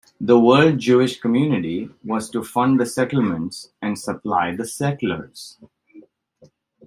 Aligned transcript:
The 0.19 0.39
world 0.39 0.79
Jewish 0.79 1.19
community 1.19 1.87
was 2.03 2.27
to 2.31 2.43
fund 2.43 2.79
the 2.79 2.87
settlements 2.87 3.69
and 3.83 3.99
supply 3.99 4.55
the 4.55 4.65
settlers. 4.65 5.59